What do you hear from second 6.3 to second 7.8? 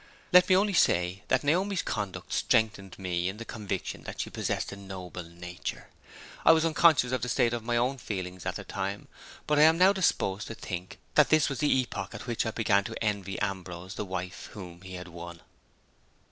I was unconscious of the state of my